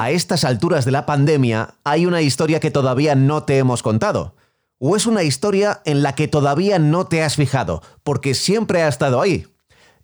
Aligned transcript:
A 0.00 0.10
estas 0.10 0.44
alturas 0.44 0.84
de 0.84 0.90
la 0.90 1.06
pandemia 1.06 1.74
hay 1.84 2.06
una 2.06 2.22
historia 2.22 2.60
que 2.60 2.70
todavía 2.70 3.14
no 3.14 3.42
te 3.42 3.58
hemos 3.58 3.82
contado. 3.82 4.36
O 4.78 4.96
es 4.96 5.06
una 5.06 5.22
historia 5.22 5.82
en 5.84 6.02
la 6.02 6.14
que 6.14 6.28
todavía 6.28 6.78
no 6.78 7.06
te 7.06 7.22
has 7.22 7.36
fijado, 7.36 7.82
porque 8.02 8.34
siempre 8.34 8.82
ha 8.82 8.88
estado 8.88 9.20
ahí. 9.20 9.46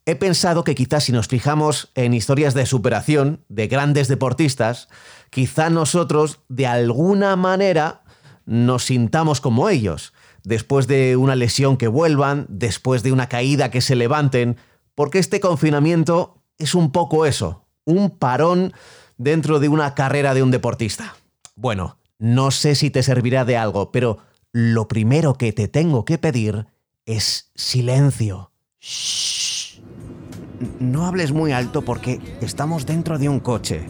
He 0.07 0.17
pensado 0.17 0.65
que 0.65 0.75
quizás 0.75 1.05
si 1.05 1.13
nos 1.13 1.29
fijamos 1.29 1.91
en 1.95 2.15
historias 2.15 2.55
de 2.55 2.67
superación 2.67 3.45
de 3.49 3.69
grandes 3.69 4.09
deportistas, 4.09 4.89
quizá 5.31 5.71
nosotros 5.71 6.41
de 6.49 6.67
alguna 6.67 7.37
manera 7.37 8.03
nos 8.47 8.85
sintamos 8.85 9.41
como 9.41 9.69
ellos 9.69 10.13
después 10.45 10.87
de 10.87 11.17
una 11.17 11.37
lesión 11.37 11.77
que 11.77 11.89
vuelvan, 11.89 12.47
después 12.49 13.03
de 13.03 13.13
una 13.13 13.29
caída 13.29 13.71
que 13.71 13.81
se 13.81 13.97
levanten, 13.97 14.57
porque 14.95 15.19
este 15.19 15.41
confinamiento 15.41 16.43
es 16.59 16.75
un 16.75 16.93
poco 16.93 17.27
eso, 17.27 17.67
un 17.85 18.11
parón 18.11 18.73
dentro 19.17 19.61
de 19.61 19.69
una 19.69 19.95
carrera 19.95 20.35
de 20.35 20.43
un 20.43 20.51
deportista. 20.51 21.17
Bueno, 21.57 21.99
no 22.19 22.51
sé 22.51 22.75
si 22.75 22.91
te 22.91 23.03
servirá 23.03 23.45
de 23.45 23.57
algo, 23.57 23.93
pero 23.93 24.19
lo 24.53 24.89
primero 24.89 25.35
que 25.35 25.53
te 25.53 25.69
tengo 25.69 26.05
que 26.05 26.19
pedir 26.19 26.67
es 27.07 27.51
silencio. 27.55 28.53
Shh. 28.81 29.81
No 30.79 31.07
hables 31.07 31.33
muy 31.33 31.53
alto 31.53 31.83
porque 31.83 32.21
estamos 32.41 32.85
dentro 32.85 33.19
de 33.19 33.29
un 33.29 33.41
coche. 33.41 33.87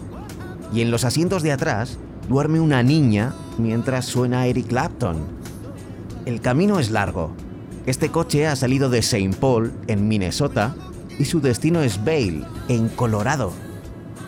Y 0.73 0.83
en 0.83 0.91
los 0.91 1.05
asientos 1.05 1.43
de 1.43 1.53
atrás 1.53 1.99
duerme 2.29 2.61
una 2.61 2.83
niña 2.83 3.35
mientras 3.59 4.07
suena 4.07 4.47
Eric 4.47 4.69
Clapton. 4.69 5.40
El 6.31 6.41
camino 6.41 6.79
es 6.79 6.93
largo. 6.93 7.33
Este 7.87 8.11
coche 8.11 8.47
ha 8.47 8.55
salido 8.55 8.89
de 8.89 9.01
St. 9.01 9.37
Paul, 9.41 9.73
en 9.89 10.07
Minnesota, 10.07 10.77
y 11.19 11.25
su 11.25 11.41
destino 11.41 11.83
es 11.83 12.05
Vail, 12.05 12.45
en 12.69 12.89
Colorado. 12.89 13.53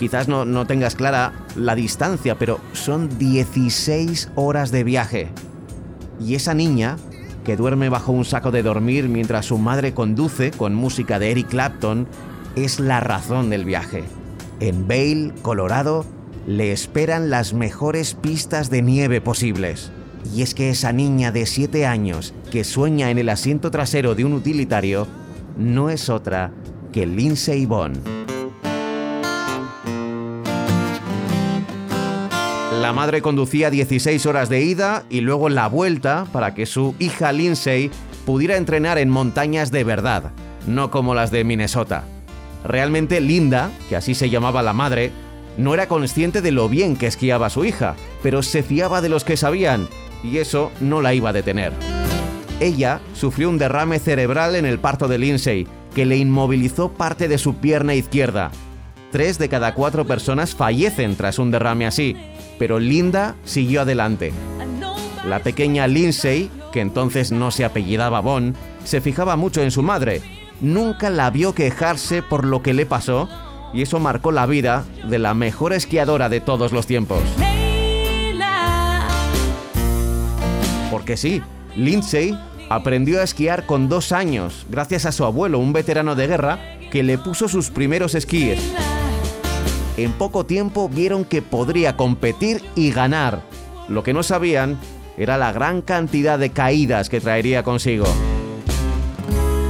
Quizás 0.01 0.27
no, 0.27 0.45
no 0.45 0.67
tengas 0.67 0.97
clara 0.97 1.33
la 1.55 1.77
distancia, 1.77 2.37
pero 2.37 2.59
son 2.73 3.21
16 3.21 4.31
horas 4.35 4.73
de 4.73 4.83
viaje. 4.83 5.29
Y 6.19 6.35
esa 6.35 6.55
niña, 6.55 6.97
que 7.45 7.57
duerme 7.57 7.89
bajo 7.89 8.11
un 8.11 8.25
saco 8.25 8.51
de 8.51 8.65
dormir 8.65 9.09
mientras 9.09 9.47
su 9.47 9.59
madre 9.59 9.95
conduce 9.95 10.51
con 10.51 10.75
música 10.75 11.21
de 11.21 11.31
Eric 11.31 11.51
Clapton, 11.51 12.09
es 12.57 12.81
la 12.81 12.99
razón 12.99 13.49
del 13.49 13.65
viaje. 13.65 14.03
En 14.59 14.89
Vail, 14.89 15.35
Colorado, 15.43 16.05
le 16.49 16.73
esperan 16.73 17.31
las 17.31 17.55
mejores 17.55 18.15
pistas 18.15 18.71
de 18.71 18.83
nieve 18.83 19.21
posibles. 19.21 19.93
Y 20.35 20.43
es 20.43 20.55
que 20.55 20.71
esa 20.71 20.93
niña 20.93 21.33
de 21.33 21.47
7 21.47 21.87
años 21.87 22.35
que 22.51 22.65
sueña 22.65 23.11
en 23.11 23.19
el 23.19 23.29
asiento 23.29 23.71
trasero 23.71 24.15
de 24.15 24.25
un 24.25 24.33
utilitario 24.33 25.07
no 25.57 25.91
es 25.91 26.09
otra 26.09 26.53
que 26.93 27.07
Lindsay 27.07 27.67
Vonn. 27.67 27.95
La 32.81 32.93
madre 32.93 33.23
conducía 33.23 33.71
16 33.71 34.27
horas 34.27 34.49
de 34.49 34.63
ida 34.63 35.05
y 35.09 35.21
luego 35.21 35.49
la 35.49 35.69
vuelta 35.69 36.27
para 36.33 36.55
que 36.55 36.67
su 36.67 36.95
hija 36.99 37.33
Lindsay 37.33 37.91
pudiera 38.27 38.57
entrenar 38.57 38.99
en 38.99 39.09
montañas 39.09 39.71
de 39.71 39.85
verdad, 39.85 40.33
no 40.67 40.91
como 40.91 41.15
las 41.15 41.31
de 41.31 41.45
Minnesota. 41.45 42.05
Realmente 42.65 43.21
Linda, 43.21 43.71
que 43.89 43.97
así 43.97 44.15
se 44.15 44.31
llamaba 44.31 44.63
la 44.63 44.73
madre, 44.73 45.13
no 45.57 45.75
era 45.75 45.87
consciente 45.87 46.41
de 46.41 46.51
lo 46.51 46.69
bien 46.69 46.97
que 46.97 47.07
esquiaba 47.07 47.51
su 47.51 47.65
hija, 47.65 47.95
pero 48.23 48.43
se 48.43 48.63
fiaba 48.63 49.01
de 49.01 49.09
los 49.09 49.25
que 49.25 49.37
sabían, 49.37 49.89
y 50.23 50.39
eso 50.39 50.71
no 50.81 51.03
la 51.03 51.15
iba 51.15 51.31
a 51.31 51.33
detener. 51.33 51.73
Ella 52.61 53.01
sufrió 53.15 53.49
un 53.49 53.59
derrame 53.59 53.99
cerebral 53.99 54.55
en 54.55 54.67
el 54.67 54.79
parto 54.79 55.09
de 55.09 55.19
Lindsay, 55.19 55.67
que 55.95 56.07
le 56.07 56.17
inmovilizó 56.17 56.93
parte 56.93 57.29
de 57.29 57.39
su 57.39 57.57
pierna 57.57 57.95
izquierda. 57.95 58.51
Tres 59.11 59.39
de 59.39 59.49
cada 59.49 59.75
cuatro 59.75 60.07
personas 60.07 60.55
fallecen 60.55 61.17
tras 61.17 61.39
un 61.39 61.51
derrame 61.51 61.87
así, 61.87 62.17
pero 62.59 62.79
Linda 62.79 63.35
siguió 63.45 63.83
adelante. 63.83 64.33
La 65.27 65.41
pequeña 65.41 65.87
Lindsay, 65.87 66.51
que 66.73 66.81
entonces 66.81 67.31
no 67.31 67.51
se 67.51 67.65
apellidaba 67.65 68.21
Bond, 68.21 68.55
se 68.85 69.01
fijaba 69.01 69.37
mucho 69.37 69.63
en 69.63 69.71
su 69.71 69.83
madre. 69.83 70.23
Nunca 70.61 71.11
la 71.11 71.31
vio 71.31 71.55
quejarse 71.55 72.23
por 72.23 72.45
lo 72.45 72.63
que 72.63 72.75
le 72.75 72.87
pasó 72.87 73.29
y 73.75 73.83
eso 73.83 73.99
marcó 73.99 74.33
la 74.33 74.47
vida 74.47 74.85
de 75.09 75.19
la 75.19 75.35
mejor 75.35 75.73
esquiadora 75.73 76.29
de 76.29 76.41
todos 76.41 76.73
los 76.73 76.87
tiempos. 76.87 77.23
Porque 80.93 81.17
sí, 81.17 81.41
Lindsay 81.75 82.39
aprendió 82.69 83.21
a 83.21 83.25
esquiar 83.25 83.65
con 83.65 83.89
dos 83.89 84.13
años 84.13 84.67
gracias 84.69 85.07
a 85.07 85.13
su 85.13 85.25
abuelo, 85.25 85.59
un 85.59 85.73
veterano 85.73 86.15
de 86.15 86.27
guerra, 86.27 86.59
que 86.91 87.03
le 87.03 87.17
puso 87.17 87.49
sus 87.49 87.71
primeros 87.71 88.15
esquíes. 88.15 88.61
En 89.97 90.13
poco 90.13 90.45
tiempo 90.45 90.91
vieron 90.91 91.25
que 91.25 91.41
podría 91.41 91.97
competir 91.97 92.63
y 92.75 92.91
ganar. 92.91 93.41
Lo 93.89 94.03
que 94.03 94.13
no 94.13 94.23
sabían 94.23 94.79
era 95.17 95.39
la 95.39 95.51
gran 95.51 95.81
cantidad 95.81 96.39
de 96.39 96.51
caídas 96.51 97.09
que 97.09 97.23
traería 97.23 97.63
consigo. 97.63 98.05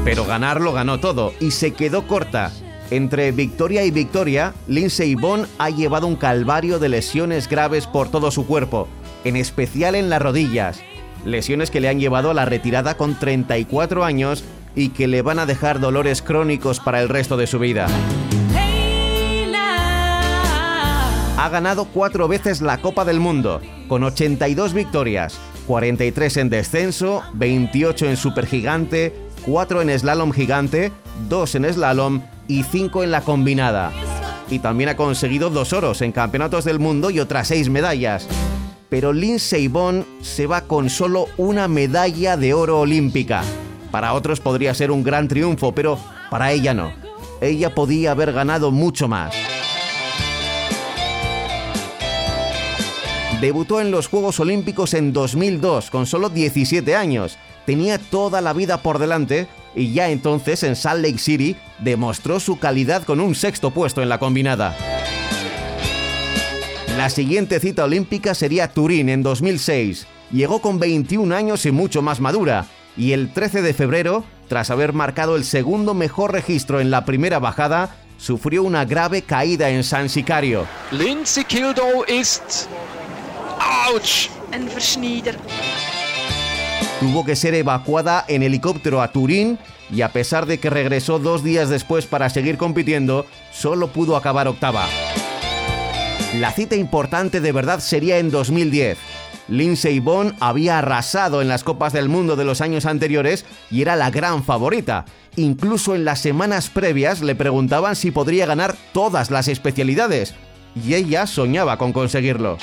Pero 0.05 0.25
ganar 0.25 0.61
lo 0.61 0.72
ganó 0.72 0.99
todo 0.99 1.34
y 1.38 1.53
se 1.53 1.72
quedó 1.72 2.09
corta. 2.09 2.50
Entre 2.91 3.31
victoria 3.31 3.84
y 3.84 3.93
victoria, 3.93 4.55
Lindsay 4.66 5.15
Vonn 5.15 5.47
ha 5.59 5.71
llevado 5.71 6.09
un 6.09 6.16
calvario 6.16 6.81
de 6.81 6.88
lesiones 6.88 7.49
graves 7.49 7.87
por 7.87 8.11
todo 8.11 8.32
su 8.32 8.44
cuerpo, 8.44 8.88
en 9.22 9.37
especial 9.37 9.94
en 9.94 10.11
las 10.11 10.21
rodillas. 10.21 10.82
Lesiones 11.25 11.71
que 11.71 11.81
le 11.81 11.88
han 11.88 12.00
llevado 12.00 12.31
a 12.31 12.34
la 12.34 12.44
retirada 12.44 12.97
con 12.97 13.19
34 13.19 14.05
años 14.05 14.44
y 14.75 14.91
que 14.91 15.06
le 15.06 15.22
van 15.22 15.38
a 15.38 15.47
dejar 15.47 15.81
dolores 15.81 16.22
crónicos 16.22 16.81
para 16.81 17.00
el 17.00 17.09
resto 17.09 17.37
de 17.37 17.47
su 17.47 17.59
vida. 17.59 17.87
Ha 21.38 21.49
ganado 21.49 21.87
cuatro 21.87 22.28
veces 22.28 22.61
la 22.61 22.78
Copa 22.78 23.05
del 23.05 23.19
Mundo, 23.19 23.61
con 23.88 24.05
82 24.05 24.75
victorias, 24.75 25.38
43 25.66 26.37
en 26.37 26.50
descenso, 26.50 27.22
28 27.34 28.11
en 28.11 28.16
supergigante, 28.16 29.12
4 29.44 29.82
en 29.82 29.99
slalom 29.99 30.32
gigante, 30.32 30.93
2 31.28 31.55
en 31.56 31.72
slalom 31.72 32.22
y 32.49 32.62
5 32.62 33.03
en 33.03 33.11
la 33.11 33.22
combinada. 33.22 33.93
Y 34.50 34.59
también 34.59 34.91
ha 34.91 34.97
conseguido 34.97 35.50
dos 35.50 35.72
oros 35.72 36.03
en 36.03 36.12
campeonatos 36.12 36.65
del 36.65 36.78
mundo 36.78 37.11
y 37.11 37.21
otras 37.21 37.49
6 37.49 37.71
medallas. 37.71 38.28
Pero 38.92 39.14
Lindsay 39.14 39.69
Vonn 39.69 40.04
se 40.20 40.47
va 40.47 40.60
con 40.60 40.91
solo 40.91 41.28
una 41.38 41.66
medalla 41.66 42.36
de 42.36 42.53
oro 42.53 42.80
olímpica. 42.80 43.42
Para 43.91 44.12
otros 44.12 44.38
podría 44.38 44.75
ser 44.75 44.91
un 44.91 45.03
gran 45.03 45.28
triunfo, 45.28 45.72
pero 45.72 45.98
para 46.30 46.53
ella 46.53 46.75
no. 46.75 46.92
Ella 47.41 47.75
podía 47.75 48.10
haber 48.10 48.34
ganado 48.34 48.70
mucho 48.70 49.08
más. 49.08 49.34
Debutó 53.41 53.81
en 53.81 53.91
los 53.91 54.08
Juegos 54.08 54.38
Olímpicos 54.41 54.92
en 54.92 55.14
2002 55.14 55.91
con 55.91 56.04
solo 56.04 56.28
17 56.28 56.94
años. 56.94 57.38
Tenía 57.64 57.97
toda 57.97 58.42
la 58.42 58.52
vida 58.52 58.82
por 58.82 58.98
delante 58.98 59.47
y 59.75 59.94
ya 59.94 60.10
entonces 60.10 60.64
en 60.64 60.76
Salt 60.76 61.02
Lake 61.02 61.16
City 61.16 61.56
demostró 61.78 62.41
su 62.41 62.58
calidad 62.58 63.04
con 63.04 63.20
un 63.20 63.34
sexto 63.34 63.70
puesto 63.70 64.02
en 64.02 64.10
la 64.10 64.19
combinada. 64.19 64.76
La 66.97 67.08
siguiente 67.08 67.58
cita 67.58 67.84
olímpica 67.84 68.34
sería 68.34 68.69
Turín 68.69 69.08
en 69.08 69.22
2006. 69.22 70.06
Llegó 70.30 70.60
con 70.60 70.78
21 70.78 71.34
años 71.34 71.64
y 71.64 71.70
mucho 71.70 72.03
más 72.03 72.20
madura, 72.20 72.66
y 72.97 73.12
el 73.12 73.32
13 73.32 73.62
de 73.62 73.72
febrero, 73.72 74.25
tras 74.48 74.70
haber 74.70 74.92
marcado 74.92 75.36
el 75.36 75.44
segundo 75.44 75.94
mejor 75.94 76.32
registro 76.32 76.81
en 76.81 76.91
la 76.91 77.06
primera 77.06 77.38
bajada, 77.38 77.97
sufrió 78.19 78.62
una 78.62 78.84
grave 78.84 79.22
caída 79.22 79.70
en 79.70 79.84
San 79.84 80.10
Sicario. 80.10 80.66
Lindsay 80.91 81.44
Kildo 81.44 82.04
ist. 82.06 82.66
Ouch! 83.88 84.28
Versnieder. 84.50 85.38
Tuvo 87.00 87.25
que 87.25 87.36
ser 87.36 87.54
evacuada 87.54 88.25
en 88.28 88.43
helicóptero 88.43 89.00
a 89.00 89.11
Turín 89.11 89.58
y 89.90 90.02
a 90.02 90.11
pesar 90.12 90.44
de 90.44 90.61
que 90.61 90.69
regresó 90.69 91.19
dos 91.19 91.43
días 91.43 91.70
después 91.70 92.06
para 92.06 92.28
seguir 92.28 92.58
compitiendo, 92.58 93.25
solo 93.50 93.88
pudo 93.88 94.14
acabar 94.14 94.46
octava. 94.46 94.87
La 96.34 96.50
cita 96.50 96.76
importante 96.76 97.43
de 97.43 97.52
verdad 97.52 97.81
sería 97.81 98.17
en 98.17 98.31
2010. 98.31 98.96
Lindsay 99.49 100.00
Vonn 100.00 100.34
había 100.40 100.79
arrasado 100.79 101.43
en 101.43 101.49
las 101.49 101.62
Copas 101.62 101.93
del 101.93 102.08
Mundo 102.08 102.37
de 102.37 102.44
los 102.44 102.62
años 102.62 102.87
anteriores 102.87 103.44
y 103.70 103.82
era 103.82 103.96
la 103.96 104.11
gran 104.11 104.43
favorita. 104.43 105.05
Incluso 105.37 105.94
en 105.94 106.06
las 106.06 106.20
semanas 106.20 106.70
previas 106.70 107.20
le 107.20 107.34
preguntaban 107.34 107.96
si 107.96 108.11
podría 108.11 108.46
ganar 108.46 108.75
todas 108.94 109.31
las 109.31 109.46
especialidades. 109.46 110.34
Y 110.75 110.94
ella 110.94 111.26
soñaba 111.26 111.76
con 111.76 111.93
conseguirlo. 111.93 112.56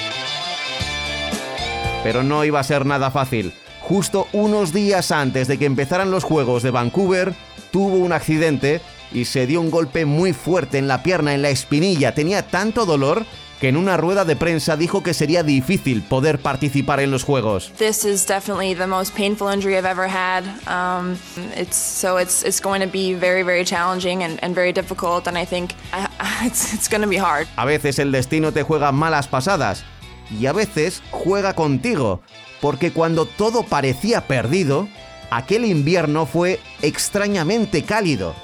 Pero 2.03 2.23
no 2.23 2.43
iba 2.45 2.59
a 2.59 2.63
ser 2.63 2.87
nada 2.87 3.11
fácil. 3.11 3.53
Justo 3.81 4.27
unos 4.33 4.73
días 4.73 5.11
antes 5.11 5.47
de 5.47 5.59
que 5.59 5.65
empezaran 5.65 6.09
los 6.09 6.23
Juegos 6.23 6.63
de 6.63 6.71
Vancouver, 6.71 7.35
tuvo 7.71 7.97
un 7.97 8.13
accidente 8.13 8.81
y 9.11 9.25
se 9.25 9.45
dio 9.45 9.61
un 9.61 9.69
golpe 9.69 10.05
muy 10.05 10.33
fuerte 10.33 10.79
en 10.79 10.87
la 10.87 11.03
pierna, 11.03 11.35
en 11.35 11.43
la 11.43 11.49
espinilla. 11.49 12.15
Tenía 12.15 12.47
tanto 12.47 12.87
dolor 12.87 13.25
que 13.59 13.67
en 13.67 13.77
una 13.77 13.97
rueda 13.97 14.25
de 14.25 14.35
prensa 14.35 14.77
dijo 14.77 15.03
que 15.03 15.13
sería 15.13 15.43
difícil 15.43 16.01
poder 16.01 16.39
participar 16.39 16.99
en 17.01 17.11
los 17.11 17.23
Juegos. 17.23 17.71
This 17.77 18.05
is 18.05 18.25
definitely 18.25 18.73
the 18.73 18.87
most 18.87 19.15
painful 19.15 19.53
injury 19.53 19.75
I've 19.75 19.85
ever 19.85 20.07
had. 20.07 20.43
Um, 20.67 21.17
it's 21.55 21.75
so 21.75 22.17
it's 22.17 22.43
it's 22.43 22.61
going 22.61 22.81
to 22.81 22.87
be 22.87 23.13
very 23.13 23.43
very 23.43 23.65
challenging 23.65 24.23
and, 24.23 24.39
and 24.41 24.55
very 24.55 24.71
difficult, 24.71 25.27
and 25.27 25.37
I 25.37 25.45
think 25.45 25.73
I, 25.91 26.07
it's 26.45 26.73
it's 26.73 26.87
going 26.89 27.01
to 27.01 27.09
be 27.09 27.17
hard. 27.17 27.47
A 27.57 27.65
veces 27.65 27.99
el 27.99 28.11
destino 28.11 28.51
te 28.51 28.63
juega 28.63 28.91
malas 28.91 29.27
pasadas 29.27 29.83
y 30.31 30.45
a 30.45 30.53
veces 30.53 31.01
juega 31.11 31.53
contigo, 31.53 32.21
porque 32.61 32.91
cuando 32.91 33.25
todo 33.25 33.63
parecía 33.63 34.21
perdido, 34.27 34.87
aquel 35.31 35.65
invierno 35.65 36.25
fue 36.25 36.59
extrañamente 36.81 37.83
cálido. 37.83 38.35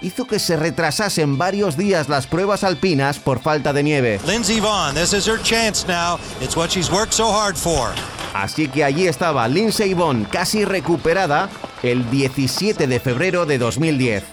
Hizo 0.00 0.26
que 0.26 0.38
se 0.38 0.56
retrasasen 0.56 1.38
varios 1.38 1.76
días 1.76 2.08
las 2.08 2.26
pruebas 2.26 2.64
alpinas 2.64 3.18
por 3.18 3.40
falta 3.40 3.72
de 3.72 3.82
nieve. 3.82 4.20
Lindsey 4.26 4.60
Vaughn, 4.60 4.94
this 4.94 5.12
is 5.12 5.26
her 5.26 5.40
chance 5.42 5.86
now. 5.86 6.18
It's 6.40 6.56
what 6.56 6.70
she's 6.70 6.90
worked 6.90 7.12
so 7.14 7.32
hard 7.32 7.56
for. 7.56 7.90
Así 8.34 8.68
que 8.68 8.82
allí 8.84 9.06
estaba 9.06 9.46
Lindsey 9.48 9.94
Vonn 9.94 10.24
casi 10.24 10.64
recuperada 10.64 11.48
el 11.82 12.10
17 12.10 12.86
de 12.86 13.00
febrero 13.00 13.46
de 13.46 13.58
2010. 13.58 14.24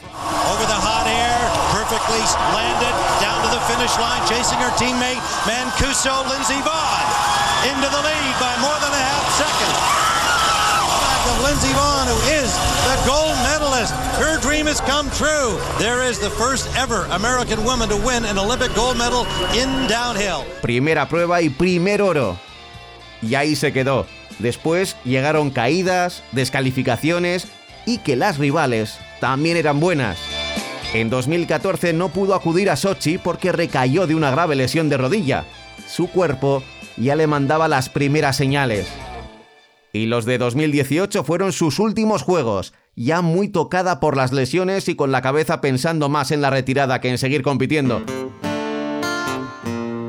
Over 0.51 0.65
the 0.65 0.73
hot 0.73 1.05
air, 1.07 1.37
perfectly 1.71 2.19
landed 2.53 2.95
down 3.21 3.41
to 3.43 3.49
the 3.49 3.61
finish 3.71 3.95
line, 3.99 4.25
chasing 4.27 4.57
her 4.57 4.71
teammate 4.75 5.21
Mancuso. 5.45 6.27
Lindsey 6.27 6.59
Vaughn 6.63 7.05
into 7.69 7.87
the 7.89 8.01
lead 8.01 8.35
by 8.39 8.57
more 8.59 8.79
than 8.81 8.91
a 8.91 9.03
half 9.05 9.37
second. 9.37 10.00
Who 11.51 11.57
is 12.31 12.49
the 12.85 12.95
gold 13.05 13.35
medalist. 13.43 13.93
Her 14.17 14.39
dream 14.39 14.67
has 14.67 14.79
come 14.79 15.09
true. 15.11 15.59
There 15.79 16.01
is 16.01 16.17
the 16.17 16.29
first 16.29 16.69
ever 16.77 17.05
American 17.11 17.65
woman 17.65 17.89
to 17.89 17.97
win 17.97 18.23
an 18.23 18.37
Olympic 18.37 18.73
gold 18.73 18.97
medal 18.97 19.27
in 19.53 19.67
downhill. 19.89 20.45
Primera 20.61 21.09
prueba 21.09 21.41
y 21.41 21.49
primer 21.49 22.01
oro. 22.01 22.37
Y 23.21 23.35
ahí 23.35 23.57
se 23.57 23.73
quedó. 23.73 24.05
Después 24.39 24.95
llegaron 25.03 25.49
caídas, 25.49 26.23
descalificaciones 26.31 27.47
y 27.85 27.97
que 27.97 28.15
las 28.15 28.37
rivales 28.37 28.97
también 29.19 29.57
eran 29.57 29.81
buenas. 29.81 30.19
En 30.93 31.09
2014 31.09 31.91
no 31.91 32.09
pudo 32.09 32.33
acudir 32.33 32.69
a 32.69 32.77
Sochi 32.77 33.17
porque 33.17 33.51
recayó 33.51 34.07
de 34.07 34.15
una 34.15 34.31
grave 34.31 34.55
lesión 34.55 34.87
de 34.87 34.95
rodilla. 34.95 35.43
Su 35.85 36.07
cuerpo 36.07 36.63
ya 36.95 37.17
le 37.17 37.27
mandaba 37.27 37.67
las 37.67 37.89
primeras 37.89 38.37
señales. 38.37 38.87
Y 39.93 40.05
los 40.05 40.25
de 40.25 40.37
2018 40.37 41.23
fueron 41.23 41.51
sus 41.51 41.79
últimos 41.79 42.23
juegos, 42.23 42.73
ya 42.95 43.21
muy 43.21 43.49
tocada 43.49 43.99
por 43.99 44.15
las 44.15 44.31
lesiones 44.31 44.87
y 44.87 44.95
con 44.95 45.11
la 45.11 45.21
cabeza 45.21 45.59
pensando 45.59 46.07
más 46.07 46.31
en 46.31 46.41
la 46.41 46.49
retirada 46.49 47.01
que 47.01 47.09
en 47.09 47.17
seguir 47.17 47.41
compitiendo. 47.41 48.01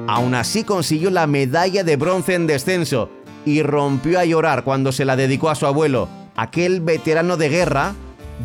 Aún 0.06 0.34
así 0.34 0.62
consiguió 0.64 1.10
la 1.10 1.26
medalla 1.26 1.84
de 1.84 1.96
bronce 1.96 2.34
en 2.34 2.46
descenso 2.46 3.08
y 3.44 3.62
rompió 3.62 4.20
a 4.20 4.24
llorar 4.24 4.62
cuando 4.62 4.92
se 4.92 5.04
la 5.04 5.16
dedicó 5.16 5.50
a 5.50 5.54
su 5.54 5.66
abuelo, 5.66 6.08
aquel 6.36 6.80
veterano 6.80 7.36
de 7.36 7.48
guerra, 7.48 7.94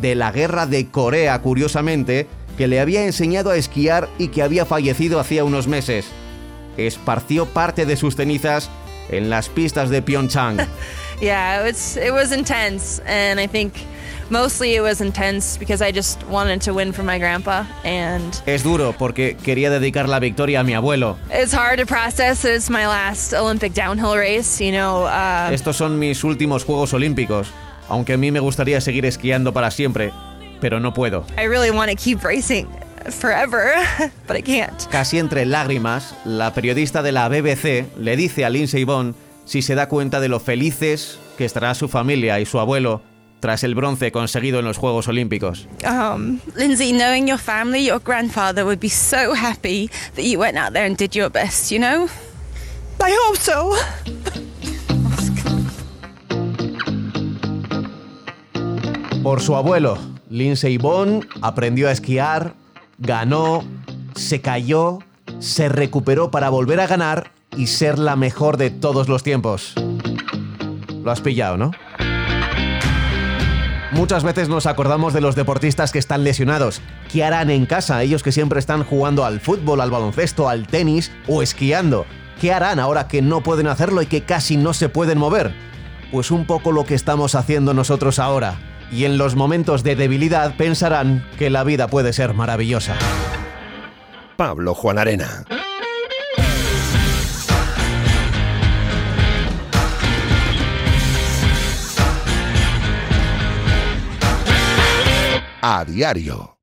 de 0.00 0.14
la 0.14 0.32
guerra 0.32 0.66
de 0.66 0.88
Corea 0.88 1.40
curiosamente, 1.40 2.26
que 2.56 2.66
le 2.66 2.80
había 2.80 3.04
enseñado 3.04 3.50
a 3.50 3.56
esquiar 3.56 4.08
y 4.18 4.28
que 4.28 4.42
había 4.42 4.66
fallecido 4.66 5.20
hacía 5.20 5.44
unos 5.44 5.68
meses. 5.68 6.06
Esparció 6.76 7.46
parte 7.46 7.86
de 7.86 7.96
sus 7.96 8.16
cenizas 8.16 8.70
en 9.10 9.30
las 9.30 9.48
pistas 9.48 9.90
de 9.90 10.02
Pyeongchang. 10.02 10.58
Yeah, 11.20 11.66
it's 11.66 11.96
it 11.96 12.12
was 12.12 12.30
intense, 12.32 13.00
and 13.04 13.40
I 13.40 13.48
think 13.48 13.72
mostly 14.30 14.76
it 14.76 14.82
was 14.82 15.00
intense 15.00 15.58
because 15.58 15.82
I 15.82 15.90
just 15.90 16.22
wanted 16.28 16.60
to 16.62 16.72
win 16.72 16.92
for 16.92 17.02
my 17.02 17.18
grandpa, 17.18 17.64
and 17.84 18.40
Es 18.46 18.62
duro 18.62 18.92
porque 18.96 19.36
quería 19.36 19.68
dedicar 19.70 20.08
la 20.08 20.20
victoria 20.20 20.60
a 20.60 20.64
mi 20.64 20.74
abuelo. 20.74 21.16
it's 21.30 21.52
hard 21.52 21.78
to 21.80 21.86
process. 21.86 22.44
It's 22.44 22.70
my 22.70 22.86
last 22.86 23.32
Olympic 23.34 23.74
downhill 23.74 24.16
race, 24.16 24.60
you 24.64 24.70
know. 24.70 25.06
Uh, 25.06 25.50
Estos 25.52 25.76
son 25.76 25.98
mis 25.98 26.22
últimos 26.22 26.64
Juegos 26.64 26.92
Olímpicos, 26.92 27.48
aunque 27.88 28.12
a 28.12 28.16
mí 28.16 28.30
me 28.30 28.38
gustaría 28.40 28.80
seguir 28.80 29.04
esquiando 29.04 29.52
para 29.52 29.72
siempre, 29.72 30.12
pero 30.60 30.78
no 30.78 30.92
puedo. 30.94 31.24
I 31.36 31.46
really 31.48 31.70
want 31.72 31.90
to 31.90 31.96
keep 31.96 32.22
racing 32.22 32.68
forever, 33.10 33.72
but 34.28 34.36
I 34.36 34.42
can't. 34.42 34.86
Casi 34.90 35.18
entre 35.18 35.44
lágrimas, 35.46 36.14
la 36.24 36.52
periodista 36.54 37.02
de 37.02 37.10
la 37.10 37.28
BBC 37.28 37.86
le 37.98 38.16
dice 38.16 38.44
a 38.44 38.50
Lindsey 38.50 38.84
Vonn 38.84 39.16
si 39.48 39.62
se 39.62 39.74
da 39.74 39.88
cuenta 39.88 40.20
de 40.20 40.28
lo 40.28 40.40
felices 40.40 41.18
que 41.38 41.46
estará 41.46 41.74
su 41.74 41.88
familia 41.88 42.38
y 42.38 42.44
su 42.44 42.60
abuelo 42.60 43.00
tras 43.40 43.64
el 43.64 43.74
bronce 43.74 44.12
conseguido 44.12 44.58
en 44.58 44.66
los 44.66 44.76
Juegos 44.76 45.08
Olímpicos. 45.08 45.66
Um, 45.86 46.38
Lindsay, 46.54 46.92
knowing 46.92 47.26
your 47.26 47.38
family, 47.38 47.86
your 47.86 47.98
grandfather 47.98 48.64
would 48.64 48.78
be 48.78 48.90
so 48.90 49.34
happy 49.34 49.88
that 50.16 50.24
you 50.24 50.38
went 50.38 50.58
out 50.58 50.74
there 50.74 50.84
and 50.84 50.98
did 50.98 51.14
your 51.14 51.30
best, 51.30 51.70
you 51.70 51.78
know? 51.78 52.08
I 53.00 53.16
hope 53.26 53.38
so. 53.38 53.72
Por 59.22 59.40
su 59.40 59.56
abuelo, 59.56 59.96
Lindsey 60.28 60.76
Vonn 60.76 61.26
aprendió 61.40 61.88
a 61.88 61.92
esquiar, 61.92 62.54
ganó, 62.98 63.64
se 64.14 64.42
cayó, 64.42 64.98
se 65.38 65.70
recuperó 65.70 66.30
para 66.30 66.50
volver 66.50 66.80
a 66.80 66.86
ganar 66.86 67.37
y 67.56 67.66
ser 67.66 67.98
la 67.98 68.16
mejor 68.16 68.56
de 68.56 68.70
todos 68.70 69.08
los 69.08 69.22
tiempos. 69.22 69.74
Lo 71.02 71.10
has 71.10 71.20
pillado, 71.20 71.56
¿no? 71.56 71.70
Muchas 73.92 74.22
veces 74.22 74.48
nos 74.48 74.66
acordamos 74.66 75.14
de 75.14 75.22
los 75.22 75.34
deportistas 75.34 75.92
que 75.92 75.98
están 75.98 76.22
lesionados. 76.22 76.82
¿Qué 77.10 77.24
harán 77.24 77.50
en 77.50 77.64
casa? 77.64 78.02
Ellos 78.02 78.22
que 78.22 78.32
siempre 78.32 78.58
están 78.58 78.84
jugando 78.84 79.24
al 79.24 79.40
fútbol, 79.40 79.80
al 79.80 79.90
baloncesto, 79.90 80.48
al 80.48 80.66
tenis 80.66 81.10
o 81.26 81.42
esquiando. 81.42 82.04
¿Qué 82.40 82.52
harán 82.52 82.78
ahora 82.78 83.08
que 83.08 83.22
no 83.22 83.42
pueden 83.42 83.66
hacerlo 83.66 84.02
y 84.02 84.06
que 84.06 84.22
casi 84.22 84.56
no 84.56 84.74
se 84.74 84.88
pueden 84.88 85.18
mover? 85.18 85.54
Pues 86.12 86.30
un 86.30 86.46
poco 86.46 86.70
lo 86.70 86.84
que 86.84 86.94
estamos 86.94 87.34
haciendo 87.34 87.72
nosotros 87.72 88.18
ahora. 88.18 88.60
Y 88.92 89.04
en 89.04 89.18
los 89.18 89.36
momentos 89.36 89.82
de 89.82 89.96
debilidad 89.96 90.56
pensarán 90.56 91.26
que 91.38 91.50
la 91.50 91.64
vida 91.64 91.88
puede 91.88 92.12
ser 92.12 92.34
maravillosa. 92.34 92.94
Pablo 94.36 94.74
Juan 94.74 94.98
Arena. 94.98 95.44
A 105.60 105.84
diario. 105.84 106.57